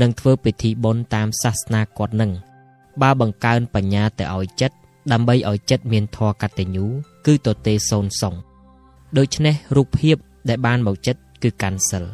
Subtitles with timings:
[0.00, 2.30] និងធ្វើពិធីបុណ្យតាមសាសនាគាត់នឹង
[3.02, 4.76] បើបង្កើនបញ្ញាទៅឲ្យចិត្ត
[5.12, 6.86] ដើម្បីឲ្យចិត្តមានធម៌កតញ្ញូ
[7.26, 8.34] គឺទទេសូនសុង
[9.18, 10.16] ដូច្នេះរូបភាព
[10.48, 12.04] ដែលបានមកចិត្តគឺកាន់សិល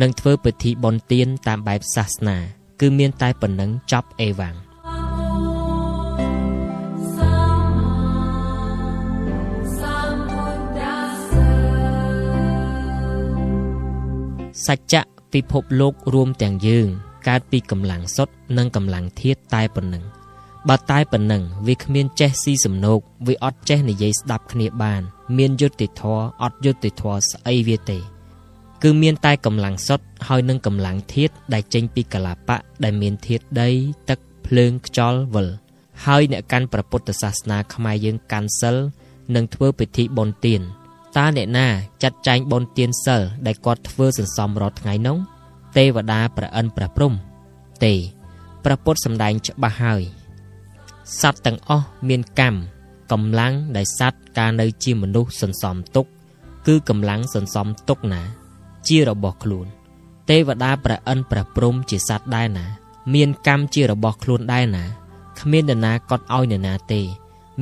[0.00, 2.36] និងធ្វើពិធីបុណ្យទានតាមបែបសាសនា
[2.80, 4.56] គឺមានតែប៉ុណ្ណឹងចប់អេវ៉ាំង
[14.66, 16.86] សច្ចៈពិភពលោករួមទាំងយើង
[17.28, 20.04] កើតពីកម្លាំងសុទ្ធនិងកម្លាំងធាតុតែប៉ុណ្ណឹង
[20.68, 25.02] បើតែប៉ុណ្ណឹងវាគ្មានចេះស៊ីសំណោកវាអត់ចេះនិយាយស្ដាប់គ្នាបាន
[25.36, 27.98] មានយុត្តិធម៌អត់យុត្តិធម៌ស្អីវាទេ
[28.82, 33.70] គឺមានតែកម្លាំងសុទ្ធហើយនឹងកម្លាំងធាតុដែលចេញពីកលាបៈដែលមានធាតុដី
[34.10, 35.48] ទឹកភ្លើងខ្យល់វិល
[36.04, 38.76] ហើយអ្នកកាន់ព្រះពុទ្ធសាសនាខ្មែរយើងកាន់សិល
[39.34, 40.62] និងធ្វើពិធីបុណ្យទាន
[41.16, 41.68] តើអ្នកណា
[42.02, 45.16] ចាត់ចែងបុណ្យទានសិលដែលគាត់ធ្វើសន្សំរាល់ថ្ងៃនោះ
[45.76, 47.12] ទេវតាប្រអិនព្រះព្រំ
[47.84, 47.94] ទេ
[48.64, 50.02] ព្រះពុទ្ធសម្ដែងច្បាស់ហើយ
[51.20, 52.58] សត្វទាំងអស់មានកម្ម
[53.12, 56.06] កម្លាំងដែលសត្វកាលនៅជាមនុស្សសន្សំទុក
[56.66, 58.22] គឺកម្លាំងសន្សំទុកណា
[58.88, 59.66] ជារបស់ខ្លួន
[60.30, 62.66] ទេវតាប្រអិនព្រះព្រំជាសត្វដែរណា
[63.14, 64.84] មានកម្មជារបស់ខ្លួនដែរណា
[65.40, 67.00] គ្មាននរណាកត់ឲ្យនរណាទេ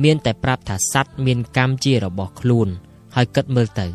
[0.03, 2.69] មានតែប្រាប់ថាសត្វមានកម្មជារបស់ខ្លួន
[3.15, 3.87] ហើយគិតមើលទៅ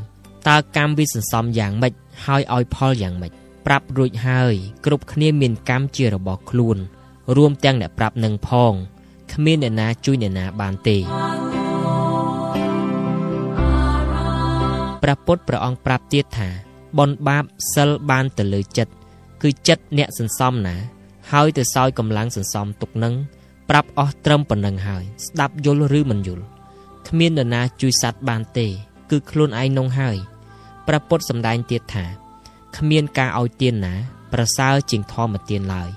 [0.48, 1.92] តើកម្មវាសន្សំយ៉ាងម៉េច
[2.24, 3.32] ហើយឲ្យផលយ៉ាងម៉េច
[3.66, 4.54] ប្រាប់រួចហើយ
[4.86, 6.78] គ្រប់គ្នាមានកម្មជារបស់ខ្លួន
[7.36, 8.72] រួមទាំងអ្នកប្រាប់នឹងផង
[9.32, 10.96] គ្មានអ្នកណាជួយអ្នកណាបានទេ
[15.02, 16.48] ព្រះពុទ្ធព្រះអង្គប្រាប់ទៀតថា
[16.98, 17.44] បនបាប
[17.74, 18.92] សិលបានទៅលើចិត្ត
[19.42, 20.76] គឺចិត្តអ្នកសន្សំណា
[21.32, 23.14] ហើយទៅសោយកម្លាំងសន្សំទុកនឹង
[23.68, 26.44] ប្រាប់អស់ត្រឹមប៉ុណ្ណឹងហើយស្ដាប់យល់ឬមិនយល់
[27.08, 28.66] គ្មាននរណាជួយសัตว์បានទេ
[29.10, 30.16] គឺខ្លួនឯងនោះហើយ
[30.86, 32.04] ព្រះពុទ្ធសម្ដែងទៀតថា
[32.76, 33.94] គ្មានការឲ្យទានណា
[34.32, 35.90] ប្រសើរជាងធម្មទានឡើយ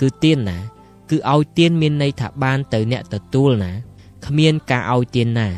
[0.00, 0.58] គឺទានណា
[1.10, 3.72] គឺឲ្យទានមានន័យថាបានទៅអ្នកទទួលណា
[4.26, 5.48] គ្មានការឲ្យទានណា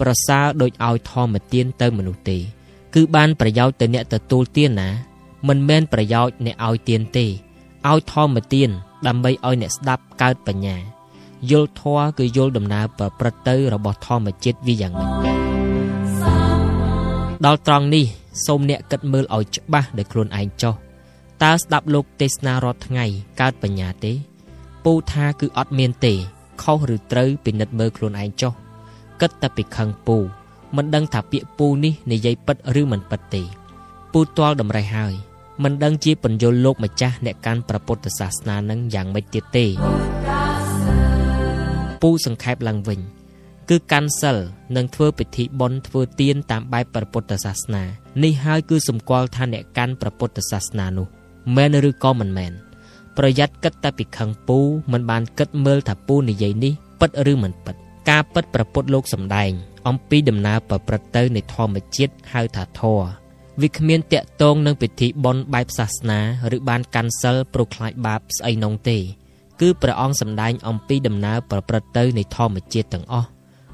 [0.00, 2.38] ប្រសើរដូចឲ្យធម្មទានទៅមនុស្សទេ
[2.94, 4.90] គឺបានប្រយោជន៍ទៅអ្នកទទួលទានណា
[5.48, 7.26] មិនមែនប្រយោជន៍អ្នកឲ្យទានទេ
[7.88, 8.70] ឲ្យធម្មទាន
[9.06, 10.76] ដើម្បីឲ្យអ្នកស្ដាប់កើតបញ្ញា
[11.50, 15.33] យល់ធម៌គឺយល់ដំណើរប្រព្រឹត្តទៅរបស់ធម្មជាតិវាយ៉ាងម៉េច
[17.44, 18.06] ដល់ត្រង់នេះ
[18.46, 20.74] សូមអ្នកគិតមើលឲ្យច្បាស់ដោយខ្លួនឯងចុះ
[21.42, 23.04] តើស្ដាប់លោកទេសនារាល់ថ្ងៃ
[23.40, 24.12] កើតបញ្ញាទេ
[24.84, 26.14] ពូថាគឺអត់មានទេ
[26.62, 28.52] ខុសឬត្រូវពិនិត្យមើលខ្លួនឯងចុះ
[29.20, 30.16] គិតតែពីខឹងពូ
[30.76, 33.42] មិនដឹងថាពាក្យពូនេះនិយាយពិតឬមិនពិតទេ
[34.12, 35.14] ពូទាល់តម្រេះហើយ
[35.62, 39.66] មិនដឹងជាបញ្យលលោកម្ចាស់អ្នកកាន់ព្រះពុទ្ធសាសនានឹងយ៉ាងម៉េចទៀតទេ
[42.02, 43.00] ពូសង្ខេបឡើងវិញ
[43.70, 44.38] គឺកាន់សិល
[44.76, 47.84] និងធ្វើពិធីបុណ្យធ្វើទានតាមបែបព្រះពុទ្ធសាសនា
[48.24, 51.06] នេះហើយគឺសម្គាល់ថាអ្នកកាន់ព្រះពុទ្ធសាសនានោះ
[51.56, 52.52] មែនឬក៏មិនមែន
[53.16, 54.58] ប្រយ័ត្នគិតតែពីខឹងពូ
[54.92, 57.74] មិនបានគិតមើលថាពូនិយាយនេះពិតឬមិនពិត
[58.10, 59.50] ការពិតព្រះពុទ្ធលោកសម្ដែង
[59.88, 63.06] អំពីដំណើរប្រព្រឹត្តទៅនៃធម្មជាតិហៅថាធម៌
[63.60, 66.20] វាគ្មានតាក់ទងនឹងពិធីបុណ្យបែបសាសនា
[66.56, 68.98] ឬបានកាន់សិលប្រខ្លាចបាបស្អីនោះទេ
[69.60, 73.28] គឺព្រះអង្គសម្ដែងអំពីដំណើរប្រព្រឹត្តទៅនៃធម្មជាតិទាំងអស់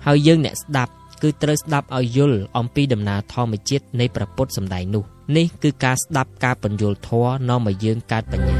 [0.06, 5.04] ហើយយើងអ្នកស្ដាប់គឺត្រូវស្ដាប់ឲ្យយល់អំពីដំណើរធម្មជាតិនៃព្រះពុទ្ធសម្ដែងនោះ
[5.36, 8.58] នេះគឺការស្ដាប់ការបញ្យល់ធម៌នាំឲ្យយើងកើតបញ្ញា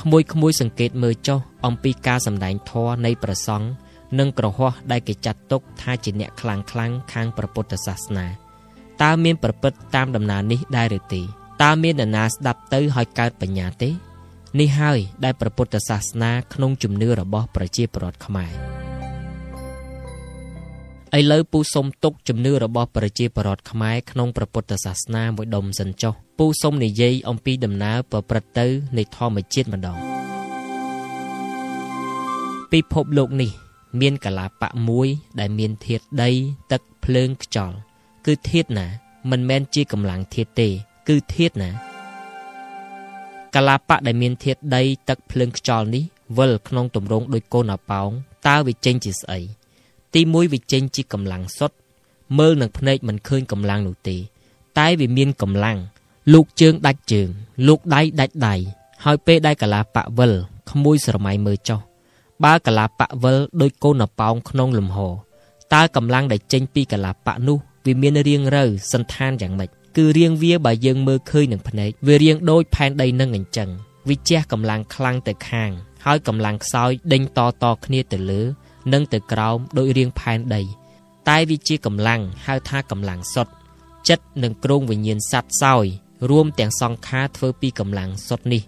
[0.00, 3.68] ក្មួយក្មួយសង្កេតមើលចុះអំពីការសម្ដែងធម៌នៃព្រះសង្ឃ
[4.18, 8.26] និងក្រហោះដែលគេចាត់ទុកថាជាអ្នកខ្លាំងខ្លាំងខាងព្រះពុទ្ធសាសនា
[9.02, 11.22] តើមានប្រព្រឹត្តតាមដំណើរនេះដែរឬទេ
[11.62, 13.90] តើមាននរណាស្ដាប់ទៅហើយកើតបញ្ញាទេ
[14.60, 18.83] នេះហើយដែលព្រះពុទ្ធសាសនាក្នុងជំនឿរបស់ប្រជាពលរដ្ឋខ្មែរ
[21.18, 28.66] ឥឡូវពូសុំទុកជំនឿរបស់ប្រជាពលរដ្ឋខ្មែរក្នុងព្រះពុទ្ធសាសនាមួយដុំសិនចុះពូសុំនិយាយអំពីដំណើរប្រព្រឹត្តទៅ
[28.96, 29.98] នៃធម្មជាតិម្ដង
[32.72, 33.50] ពិភពលោកនេះ
[34.00, 35.08] មានកលាបៈមួយ
[35.40, 36.30] ដែលមានធាតុដី
[36.72, 37.76] ទឹកភ្លើងខ្យល់
[38.26, 38.86] គឺធាតុណា
[39.30, 40.68] មិនមែនជាកម្លាំងធាតុទេ
[41.08, 41.70] គឺធាតុណា
[43.54, 46.04] កលាបៈដែលមានធាតុដី ទឹកភ្លើងខ្យល់នេះ
[46.38, 48.08] វិលក្នុងទម្រង់ដូចកូនអប៉ោង
[48.46, 49.40] តើវាចេញជាស្អី
[50.14, 51.76] ទី1វាចេញជាកម្លាំងសុទ្ធ
[52.38, 54.16] មើលនឹងភ្នែកមិនឃើញកម្លាំងនោះទេ
[54.78, 55.78] តែវាមានកម្លាំង
[56.32, 57.28] លោកជើងដាច់ជើង
[57.66, 58.54] លោកដៃដាច់ដៃ
[59.04, 60.32] ហើយពេលដែលកលាបៈវិល
[60.70, 61.80] ក្មួយស្រមៃមើលចុះ
[62.44, 64.98] បើកលាបៈវិលដូចកូនប៉ោងក្នុងលំហ
[65.74, 73.68] តើកម្លាំងដែលចេញពីកលាបៈនោះវាមានរាងរើសន្តានយ៉ាងម៉េចគឺរាងវាបើយើងមើលឃើញនឹងភ្នែកវារាងដូចផែនដីនឹងអញ្ចឹង
[74.08, 75.70] វាជះកម្លាំងខ្លាំងទៅខាង
[76.04, 78.42] ហើយកម្លាំងខ្សោយដេញតតគ្នាទៅលើ
[78.92, 80.62] និងទៅក្រោមដោយរាងផែនដី
[81.28, 83.52] តែវាជាកម្លាំងហៅថាកម្លាំងសុទ្ធ
[84.08, 85.86] ចិត្តនិងគ្រងវិញ្ញាណសัตว์សោយ
[86.30, 88.62] រួមទាំងសង្ខារធ្វើពីកម្លាំងសុទ្ធនេះ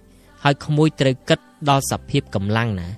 [0.44, 2.88] ហើយក្មួយត្រូវគិតដល់សភាពកម្លាំងណា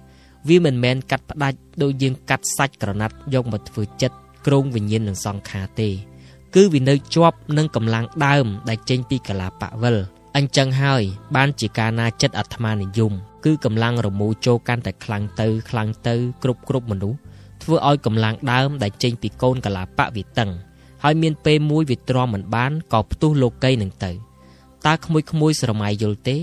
[0.48, 4.16] វាមិនមែនកាត់ផ្ដាច់ដូចយើងកាត់សាច់ក្រណាត់យកមកធ្វើចិត្ត
[4.46, 5.90] គ្រងវិញ្ញាណនិងសង្ខារទេ
[6.54, 9.96] គឺវានៅជាប់នឹងកម្លាំងដើមដែលចេញពីកលាបៈវិល
[10.36, 11.02] អញ្ចឹងហើយ
[11.36, 13.12] បានជាការណាចិត្តអាត្មានិយម
[13.44, 17.18] គឺកម្លាំងរមូរចូលកាន់តែខ្លាំងទៅខ្លាំងទៅគ្រប់គ្រប់មនុស្ស
[17.62, 20.50] ធ្វើឲ្យកម្លាំងដើមដែលចេញពីកូនកលាបៈវាតឹង
[21.02, 24.12] ហើយមានពេលមួយវាទ្រាំមិនបានក៏ផ្ទុះលោកីនឹងទៅ
[24.86, 26.36] តើក្មួយក្មួយស្រមៃយល់ទេ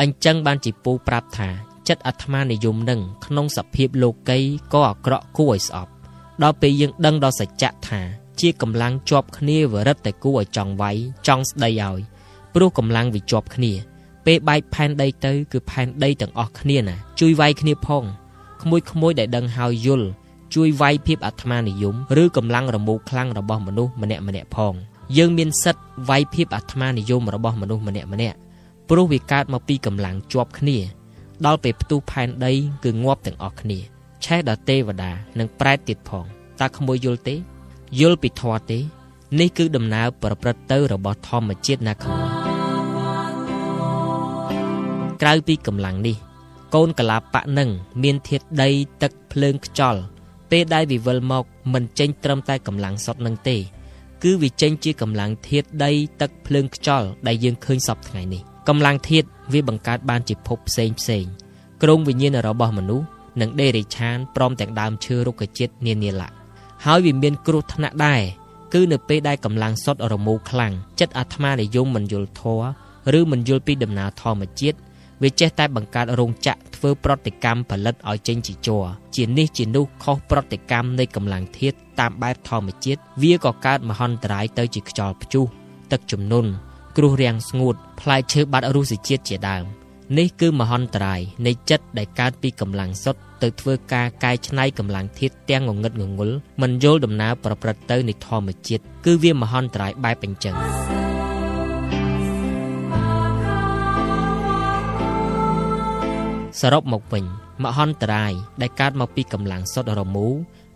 [0.00, 1.48] អញ្ចឹងបានជាពូប្រាប់ថា
[1.88, 4.38] ចិត្តអាត្មានិយមនឹងក្នុងសភាពលោកី
[4.74, 5.92] ក៏អាក្រក់គួរឲ្យស្អប់
[6.42, 8.00] ដល់ពេលយើងដឹងដល់សច្ចៈថា
[8.40, 12.00] ជាកម្លាំងជាប់គ្នាវរិតតែគួរឲ្យចង់វាយចង់ស្ដីឲ្យ
[12.54, 13.72] ព្រោះកម្លាំងវាជាប់គ្នា
[14.26, 18.04] ពេលបែកផែនដីទៅ គឺផែនដីទាំងអស់គ្នាណាជួយវាយគ្នាផង
[18.62, 20.08] ក្មួយក្មួយដែលដឹងហើយយល់
[20.54, 24.74] ជួយវាយភាពអាត្មានិយមឬកម្លាំងរមូរខ្លាំងរបស់មនុស្សម្នាក់ម្នាក់ផង
[25.16, 28.36] យើងមានសិទ្ធវាយភាពអាត្មានិយមរបស់មនុស្សម្នាក់ម្នាក់
[28.88, 30.78] ព្រោះវាកើតមកពីកម្លាំងជាប់គ្នា
[31.46, 32.52] ដល់ពេលផ្ទុះផែនដី
[32.84, 33.78] គឺងាប់ទាំងអស់គ្នា
[34.24, 36.24] ឆេះដល់ទេវតានិងប្រែតទៀតផង
[36.60, 37.34] តើក្មួយយល់ទេ
[38.00, 38.78] យល់ពីធម៌ទេ
[39.40, 42.39] នេះគឺដំណើរប្រព្រឹត្តទៅរបស់ធម្មជាតិណាក្មួយ
[45.22, 46.16] ក្រៅពីកម្លាំងនេះ
[46.74, 47.70] កូនកលាបៈនឹង
[48.02, 48.70] មានធាតដី
[49.02, 50.00] ទឹកភ្លើងខ្យល់
[50.50, 53.56] ពេលដែលវិវិលមកមិនចេញត្រឹមតែកម្លាំងសុតនឹងទេ
[54.22, 61.24] គឺវាចេញជាកម្លាំងធាតដីទឹកភ្លើងខ្យល់ដែលយើងឃើញសពថ្ងៃនេះកម្លាំងធាតវាបង្កើតបានជាភពផ្សេងផ្សេង
[61.82, 63.06] ក្រុងវិញ្ញាណរបស់មនុស្ស
[63.40, 66.28] និងដេរិឆានព្រមទាំងដើមឈើរុក្ខជាតិនានាឡា
[66.84, 68.22] ហើយវាមានគ្រោះថ្នាក់ដែរ
[68.74, 72.68] គឺនៅពេលដែលកម្លាំងសុតរមូរខ្លាំងចិត្តអាត្មានិយមមិនយល់ធម៌
[73.18, 74.78] ឬមិនយល់ពីដំណើរធម្មជាតិ
[75.22, 78.84] វាចេះតែបង្កើតរោងចក្រធ្វើប្រតិកម្មផលិតឲ្យចេញជាជ័រ
[79.16, 85.44] ជានេះជានោះខុសប្រតិកម្មនៃកម្លាំងធាតុតាមបែបធម្មជាតិវាក៏កើតមហន្តរាយទៅជាខ្យល់ព្យុះ
[85.92, 86.50] ទឹកជំនន់
[86.96, 89.64] គ្រោះរាំងស្ងួតផ្លែឈើបាត់រុស្សជាតិជាដើម
[90.18, 96.30] នេះគឺមហន្តរាយនៃចិត្តដែលកើតពីកម្លាំងសុទ្ធទៅធ្វើការកែច្នៃកម្លាំងធាតុទាំងងងឹតងងុល
[96.62, 101.09] មិនយល់ដំណើរប្រព្រឹត្តទៅនៃធម្មជាតិគឺវាមហន្តរាយបែបអញ្ចឹង
[106.60, 107.24] សរុបមកវិញ
[107.64, 110.28] មហន្តរាយដែលកើតមកពីកម្លាំងសុទ្ធរមូ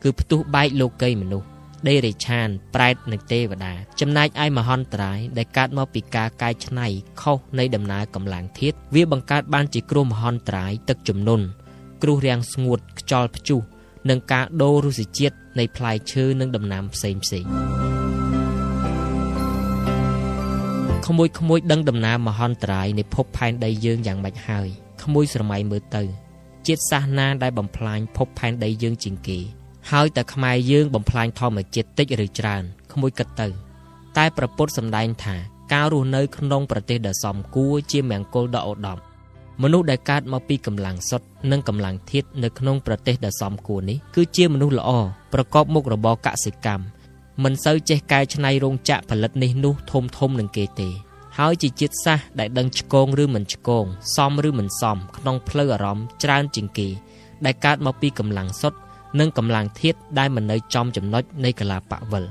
[0.03, 1.49] គឺផ្ទុះបែកលោកីមនុស្ស
[1.89, 6.87] ដេរិឆានប្រែតនិងទេវតា ចំណែកឯមហន្តរាយដែលកើតមកពីការកាយច្នៃ
[7.23, 11.45] ខុសនៃដំណើរកម្លាំងធាតុវាបង្កើតបានជាគ្រោះមហន្តរាយទឹកជំនន់
[12.03, 13.61] គ្រោះរាំងស្ងួតខ្យល់ព្យុះ
[14.09, 17.45] និងការដូររុស្សជាតិនៃផ្លែឈើនិងដំណាំផ្សេងផ្សេង
[21.07, 26.03] ក្មួយក្មួយដឹងដំណើរមហន្តរាយនៃភពផែនដីយើងយ៉ាងម៉េចហើយ ក្មួយស្រមៃមើលទៅ
[26.67, 29.39] ជាតិសាសនាដែលបំផ្លាញភពផែនដីយើងជាងគេ
[29.91, 33.49] ហើយតែខ្មែរយើងបំផ្លាញធម្មជាតិតិចឬច្រើនក្មួយគិតទៅ
[34.17, 35.37] តែប្រពុតសម្ដែងថា
[35.73, 38.99] ការរស់នៅក្នុងប្រទេសដ៏សមគួរជាមង្គលដ៏ឧត្តម
[39.63, 44.91] មនុស្សដែលកើតមកពីកម្លាំងសុទ្ធនិងកម្លាំងធាតុនៅក្នុងប្រទេសដ៏សមគួរនេះគឺជាមនុស្សល្អ
[45.33, 46.85] ប្រកបមុខរបរកសិកម្ម
[47.45, 50.89] មិនសូវចេះកែច្នៃរោងចក្រផលិតនេះនោះធំធំនឹងគេទេ
[51.39, 53.85] ហើយជាជាតិសាសន៍ដែលដឹងឆ្កងឬមិនឆ្កង
[54.17, 56.89] សមឬមិនសមក្នុងផ្លូវអារម្មណ៍ច្រើនជាងគេ
[57.45, 58.79] ដែលកើតមកពីកម្លាំងសុទ្ធ
[59.21, 62.25] និងកម្លាំងធាតដែលមិននៅចំចំណុចនៃកលាបវិល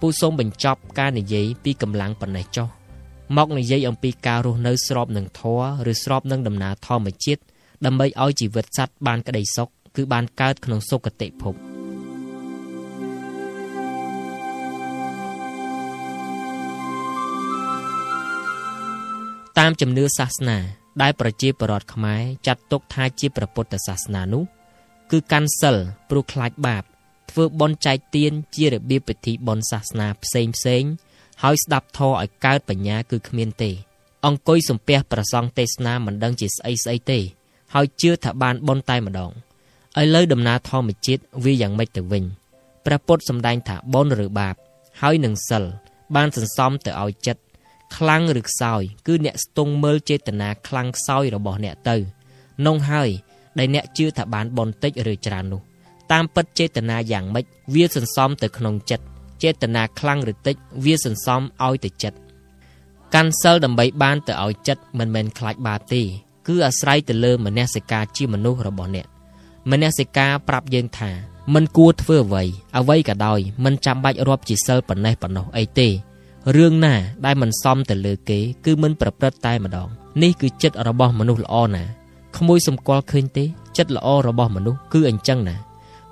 [0.00, 2.68] ពូសូមបញ្ចប់ការនិយាយពីកម្លាំងប៉ុណ្ណេះចុះ
[3.36, 7.42] មកនិយាយអំពីការរស់នៅស្របនឹងធម៌ឬស្របនឹងដំណើរធម្មជាតិ
[7.84, 11.71] ដើម្បីឲ្យជីវិតសត្វបានក្តីសុខគឺបានកើតក្នុងសុគតិភព
[19.64, 20.58] តាមជំនឿសាសនា
[21.02, 24.44] ដែលប្រជាពលរដ្ឋខ្មែរចាត់ទុកថាជាព្រះពុទ្ធសាសនានោះ
[25.10, 25.76] គឺកាន់សិល
[26.10, 26.84] ព្រោះខ្លាចបាប
[27.30, 30.82] ធ្វើបន់ចែកទានជារបៀបពិធីបន់សាសនាផ្សេងផ្សេង
[31.42, 33.70] ហើយស្ដាប់ធម៌ឲ្យកើតបញ្ញាគឺគ្មានទេ
[34.26, 37.20] អង្គុយសំពះប្រសង់ទេសនាមិនដឹងជាស្អីស្អីទេ
[37.74, 39.30] ហើយជឿថាបានបន់តែម្ដង
[40.00, 42.24] ឥឡូវដំណើរធម្មជាតិវាយ៉ាងម៉េចទៅវិញ
[42.86, 44.54] ព្រះពុទ្ធសម្ដែងថាបន់ឬបាប
[45.00, 45.64] ហើយនឹងសិល
[46.14, 47.42] បានសន្សំទៅឲ្យចិត្ត
[47.96, 51.96] ខ្លាំងឬខ្សោយ គឺអ្នកស្ទង់មើលចេតនាខ្លាំងខ្សោយរបស់អ្នកទៅ
[52.66, 53.10] នងហើយ
[53.58, 55.60] ដែលអ្នកជឿថាបានបនតិចឬច្រើននោះ
[56.12, 57.44] តាមពិតចេតនាយ៉ាងម៉េច
[57.74, 59.04] វាសន្សំទៅក្នុងចិត្ត
[59.42, 62.18] ចេតនាខ្លាំងឬតិចវាសន្សំឲ្យទៅចិត្ត
[63.14, 66.02] កាន់សិលដើម្បីបានទៅឲ្យចិត្តមិនមែនខ្លាចបាបទេ
[66.48, 69.06] គឺអាស្រ័យទៅលើមនសិការជាមនុស្សរបស់អ្នក
[69.70, 71.10] មនសិការប្រាប់យើងថា
[71.54, 72.44] មិនគួរធ្វើអ្វី
[72.78, 75.88] អ្វីក៏ដោយមិនចាំបាច់រាប់ជាសិលប៉ុណ្ណេះប៉ុណ្ណោះអីទេ
[76.56, 76.94] រឿងណា
[77.24, 79.88] ដែលមិនសមទៅលើគេ គឺមិនប្រព្រឹត្តតែម្ដង
[80.22, 81.84] នេះគឺចិត្តរបស់មនុស្សល្អណា
[82.36, 83.44] ក្មួយសម្គាល់ឃើញទេ
[83.76, 85.56] ចិត្តល្អរបស់មនុស្សគឺអញ្ចឹងណា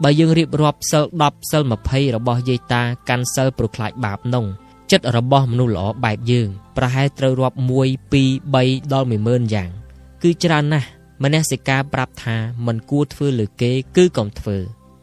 [0.02, 4.46] បើយើងរៀបរាប់សិល10សិល20របស់យាយតាកាន់សិលប្រខ្លាចបាបនង
[4.90, 7.68] ចិត្តរបស់មនុស្សល្អបែបយើងប្រហែលត្រូវរាប់1
[8.14, 9.68] 2 3ដល់10000យ៉ាង
[10.22, 10.88] គឺច្រើនណាស់
[11.22, 14.56] មនសិការប្រាប់ថាមិនគួរធ្វើលើគេ គឺកុំធ្វើ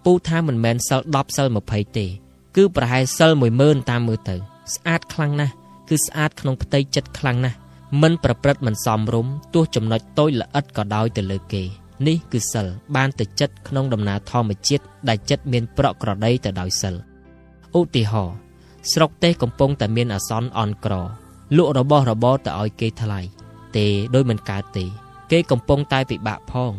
[0.06, 2.08] ពូថាមិនមែនសិល10សិល20ទេ
[2.56, 3.32] គឺប្រហែលសិល
[3.62, 5.54] 10000តាមមើលទៅ ស្អាតខ្លាំងណាស់
[5.90, 7.58] គឺស្អាតក្នុងផ្ទៃចិត្តខ្លាំងណាស់
[8.02, 11.64] មិនប្រព្រឹត្តមិនសមរម្យទោះចំណុចតូចល្អិតក៏ដោយទៅលើគេ
[12.08, 16.96] នេះគឺសិលបានទៅចិត្តក្នុងដំណើរធម្មជាតិដែលចិត្តមានប្រក់ក្រដីទៅដោយសិល
[17.80, 18.36] ឧទាហរណ៍
[18.92, 20.94] ស្រុកទេសកំពុងតែមានអាសន្នអន់ក្រ
[21.58, 23.20] លក់របស់របរទៅឲ្យគេថ្លៃ
[23.78, 24.86] ទេដោយមិនកើតទេ
[25.32, 26.72] គេកំពុងតែពិបាកផង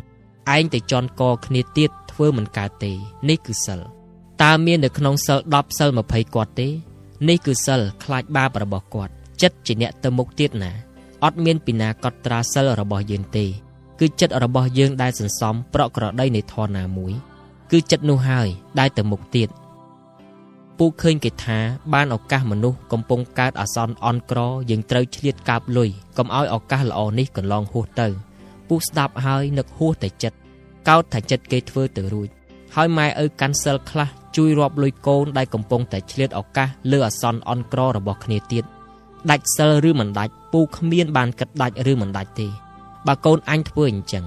[0.55, 2.93] ឯងទៅជន់កគ្នាទៀតធ្វើមិនកើតទេ
[3.29, 3.81] នេះគឺសិល
[4.43, 6.69] តើមាននៅក្នុងសិល10សិល20គាត់ទេ
[7.27, 10.73] នេះគឺសិលខ្លាចបាបរបស់គាត់ចិត្តជាអ្នកទៅមុខទៀតណា
[11.25, 13.47] អត់មានពីណាកត់ត្រាសិលរបស់យើងទេ
[14.01, 17.13] គឺចិត្តរបស់យើងដែលសន្សំប្រក់ក្រដីនៃធនណាមួយ
[17.71, 18.49] គឺចិត្តនោះហើយ
[18.79, 19.49] ដែលទៅមុខទៀត
[20.79, 21.59] ពូឃើញគេថា
[21.93, 28.09] បានឱកាសមនុស្សកំពុងកើតអាសន្នអន់ក្រយើងត្រូវឆ្លៀតកាបលុយកុំឲ្យឱកាសល្អនេះកន្លងហួសទៅ
[28.69, 30.39] ពូស្ដាប់ហើយនឹកហួសតែចិត្ត
[30.89, 32.29] កោតថាចិត្តគេធ្វើទៅរួច
[32.77, 38.65] ហើយម៉ែឪកាន់សិលខ្លះជួយរាប់លុយកូនដែលកំពុងតែឆ្លៀតឱកាសលើអាសន្នអន់ក្ររបស់គ្នាទៀត
[39.31, 42.49] ដាច់សិលឬមិនដាច់ពូគ្មានបានគិតដាច់ឬមិនដាច់ទេ
[43.07, 44.25] បើកូនអញធ្វើអញ្ចឹង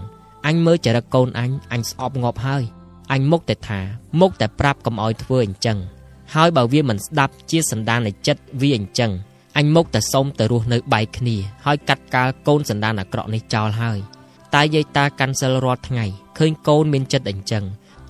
[0.48, 2.64] អញមើលចរិតកូនអញអញស្អប់ងាប់ហើយ
[3.12, 3.80] អញមុខតែថា
[4.22, 5.78] មុខតែប្រាប់កុំឲ្យធ្វើអញ្ចឹង
[6.36, 9.12] ហើយបើវាមិនស្ដាប់ជាសន្តាននៃចិត្តវាអញ្ចឹង
[9.58, 14.00] អញមុខតែសុំទៅរស់នៅបែកគ្នាហើយកាត់កាលកូនសន្តានអាក្រក់នេះចោលហើយ
[14.56, 16.06] តែយាយតាកាន់សិលរាល់ថ្ងៃ
[16.38, 17.64] ឃើញកូនមានចិត្តអញ្ចឹង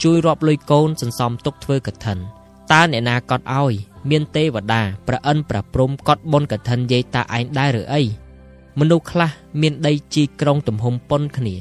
[0.04, 2.18] ជួយរាប់លុយកូនសន្សំទុកធ្វើកឋិន
[2.72, 3.74] តើអ្នកណាកត់ឲ្យ
[4.10, 8.02] មានទេវតាប្រអិនប្រព្រំកត់បុណ្យកឋិនយាយតាឯងដែរឬអី
[8.80, 9.32] មនុស្សខ្លះ
[9.62, 11.56] មានដីជីក្រុងទំហំប៉ុនគ្នា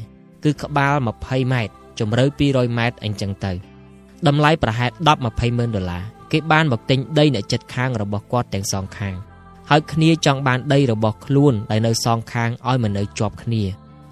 [0.45, 3.53] គឺក្បាល20ម៉ែត្រជម្រៅ200ម៉ែត្រអញ្ចឹងទៅ
[4.27, 9.15] តម្លៃប្រហែល10 20ម៉ឺនដុល្លារគេបានមកទិញដីអ្នកចិត្តខាងរបស់គាត់ទាំងសងខាង
[9.71, 13.63] ហើយគ្នាចង់បានដីរបស់ខ្លួនដែលនៅសងខាងឲ្យមកនៅជាប់គ្នា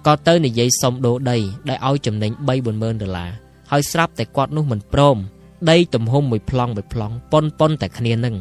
[0.07, 1.37] ក៏ទៅនិយាយសុំដូរដី
[1.69, 3.31] ដែលឲ្យចំណេញ3 4ម៉ឺនដុល្លារ
[3.71, 5.17] ហើយស្រាប់តែគាត់នោះមិនព្រម
[5.69, 8.35] ដីទំហំមួយប្លង់មួយប្លង់ប៉ុនប៉ុនតែគ្នានឹង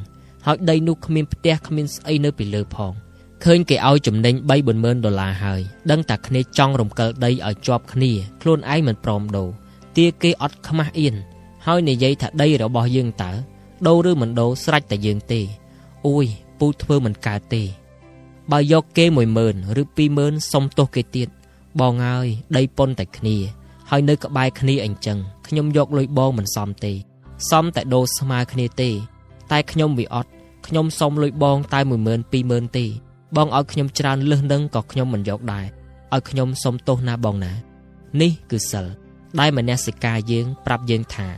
[0.46, 2.92] ហើយដីនោះគ្មានផ្ទះគ្មានស្អីនៅពីលើផង
[3.44, 9.48] ឃើញគេឲ្យចំណេញ3 40000ដុល្លារហើយដឹងតែគ្នាចង់រំកិលដីឲ្យជាប់គ្នាខ្លួនឯងមិនព្រមដូរ
[9.96, 11.14] ទាគេអត់ខ្មាស់អៀន
[11.66, 13.30] ហើយនិយាយថាដីរបស់យើងតើ
[13.86, 15.40] ដូរឬមិនដូរស្រេចតែយើងទេ
[16.06, 16.26] អួយ
[16.58, 17.62] ពូធ្វើមិនកើតទេ
[18.52, 19.04] បើយកគេ
[19.42, 19.82] 10000ឬ
[20.18, 21.28] 20000សុំទោសគេទៀត
[21.80, 23.36] បងអើយដីប៉ុនតែគ្នា
[23.90, 26.92] ហើយនៅក្បែរគ្នាអញ្ចឹងខ្ញុំយកលុយបងមិនសមទេ
[27.50, 28.90] សមតែដូរស្មើគ្នាទេ
[29.50, 30.30] តែខ្ញុំវាអត់
[30.66, 31.90] ខ្ញុំសុំលុយបងតែ10000
[32.32, 32.84] 20000ទេ
[33.36, 35.66] បងឲ្យខ្ញុំច្រើនលឹះនឹងក៏ខ្ញុំមិនយកដែរ
[36.14, 37.52] ឲ្យខ្ញុំសុំទោសណាបងណា
[38.20, 38.86] នេះគឺសិល
[39.40, 41.28] ដែលមនសិការយើងប្រាប់យើងថា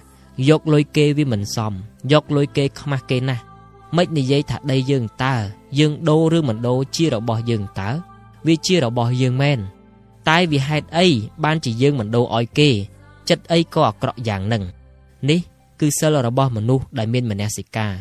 [0.49, 1.73] យកលុយគេវាមិនសម
[2.13, 3.43] យកលុយគេខ្មាស់គេណាស់
[3.97, 5.35] មិននិយាយថាដីយើងតើ
[5.79, 7.89] យើងដូរឬមិនដូរជារបស់យើងតើ
[8.47, 9.59] វាជារបស់យើងមែន
[10.31, 11.07] តែវាហេតុអី
[11.45, 12.71] បានជាយើងមិនដូរឲ្យគេ
[13.29, 14.63] ចិត្តអីក៏អាក្រក់យ៉ាងហ្នឹង
[15.31, 15.41] នេះ
[15.81, 17.95] គឺសិលរបស់មនុស្សដែលមានមនសិការ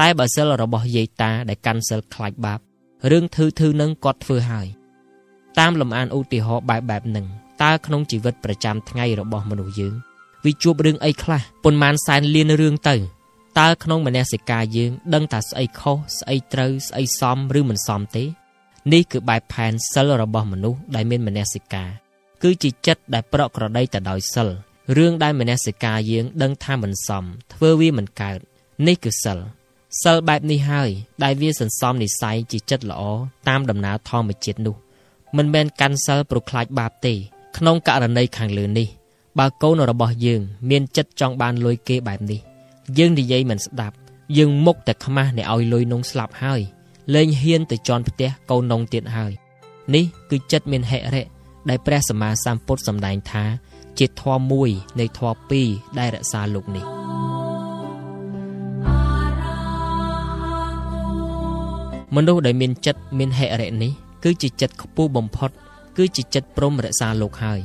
[0.00, 2.58] តែបើសិលរបស់យាយតាដែលកាន់សិលខ្លាចបាប
[3.10, 4.66] រឿងធឺធឺនឹងគាត់ធ្វើហើយ
[5.58, 7.26] តាមលំអានឧទាហរណ៍បែបបែបនឹង
[7.62, 9.94] តើក្នុងជីវិតប្រចាំថ្ងៃរបស់មនុស្សយើង
[10.44, 12.96] វាជួបរឿងអីខ្លះប៉ុន្មានសែនលានរឿងទៅ
[13.60, 18.24] តើក្នុងមនសិការយើង ដឹងថាស្អីខុសស្អីត្រូវស្អីសមឬមិនសមទេ
[18.92, 21.90] នេះគឺបែបផែនសិលរបស់មនុស្សដែលមានមនសិការ
[22.42, 24.48] គឺជាចិត្តដែលប្រក់ក្រដីទៅដោយសិល
[24.96, 28.38] រឿងដែលមនសិការយើងដឹងថាមិនសមធ្វើវាមិនកើត
[28.86, 29.38] នេះគឺសិល
[30.02, 30.90] សិលបែបនេះហើយ
[31.22, 33.02] ដែលវាសន្សំនិស័យជាចិត្តល្អ
[33.48, 34.76] តាមដំណើរធម្មជាតិនោះ
[35.36, 37.14] មិនមែនកាន់សិលប្រខ្លាចបាបទេ
[37.56, 38.88] ក្នុងករណីខាងលើនេះ
[39.38, 40.40] បើកូនរបស់យើង
[40.70, 42.40] មានចិត្តចង់បានលុយគេបែបនេះ
[42.98, 43.96] យើងនិយាយមិនស្ដាប់
[44.38, 46.60] យើងមុខតែខ្មាស់អ្នកឲ្យលុយនងស្លាប់ហើយ
[47.14, 49.32] លែងហ៊ានទៅជន់ផ្ទះកូននងទៀតហើយ
[49.94, 51.22] នេះគឺចិត្តមានហិរិ
[51.68, 53.44] ដែលព្រះសម្មាសម្ពុទ្ធសម្ដែងថា
[53.98, 56.84] ជាធម៌មួយនៃធម៌ពីរដែលរក្សាលោកនេះ
[62.16, 63.92] មនុស្សដែលមានចិត្តមានហិរិនេះ
[64.24, 65.50] គឺជាចិត្តខ្ពស់បំផុត
[65.96, 67.60] គឺជាចិត្តព្រមរក្សាលោកហើយ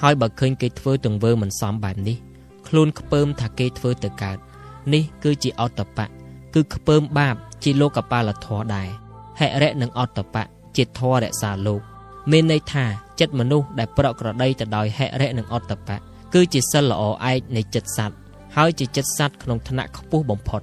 [0.00, 2.16] ហើយបើឃើញគេធ្វើទង្វើមិនសមបែបនេះ
[2.68, 4.38] ខ្លួនខ្ពើមថាគេធ្វើទៅកើត
[4.94, 6.23] នេះគឺជាអត្តបៈ
[6.54, 8.88] គឺខ្ពើមបាបជាលោកកបាលធម៌ដែរ
[9.40, 10.42] ហិរិនិងអត្តបៈ
[10.76, 11.80] ជាធររក្សាលោក
[12.30, 12.84] មានន័យថា
[13.20, 15.96] ចិត្តមនុស្សដែលប្រកក្រដីទៅដោយហិរិនិងអត្តបៈ
[16.34, 18.16] គឺជាសិលល្អឯកនៃចិត្តសត្វ
[18.56, 20.62] ហើយជាចិត្តសត្វក្នុងឋានៈខ្ពស់បំផុត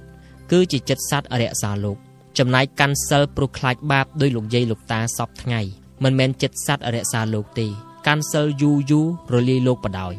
[0.52, 1.96] គឺជាចិត្តសត្វរក្សាលោក
[2.38, 5.60] ចំណែកកាន់សិលព្រោះខ្លាចបាបដោយលោកយាយលោកតាសពថ្ងៃ
[6.02, 7.66] មិនមែនចិត្តសត្វរក្សាលោកទេ
[8.06, 10.14] កាន់សិលយូរយូររលាយលោកបដ ாய்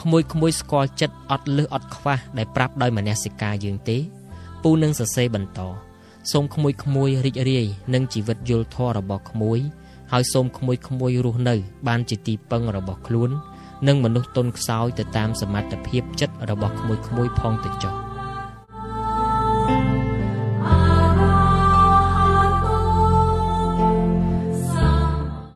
[0.00, 3.98] ក្មួយក្មួយស្គាល់ចិត្តអត់លឹះអត់ខ្វះដែលប្រាប់ដោយមនសិការយើងទេ
[4.62, 5.60] ពូនឹងសរសេរបន្ត
[6.32, 9.58] សូមក្មួយក្មួយរីករាយនឹងជីវិតយល់ធម៌របស់ក្មួយ
[10.12, 11.54] ហើយសូមក្មួយក្មួយរស់នៅ
[11.88, 13.30] បានជាទីពឹងរបស់ខ្លួន
[13.88, 18.11] និងមនុស្សទុនខ្សោយទៅតាមសមត្ថភាពចិត្តរបស់ក្មួយក្មួយផងទៅចុះ